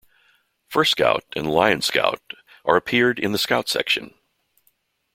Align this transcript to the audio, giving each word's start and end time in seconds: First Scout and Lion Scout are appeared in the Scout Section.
First 0.67 0.89
Scout 0.93 1.25
and 1.35 1.45
Lion 1.47 1.83
Scout 1.83 2.33
are 2.65 2.75
appeared 2.75 3.19
in 3.19 3.33
the 3.33 3.37
Scout 3.37 3.69
Section. 3.69 4.15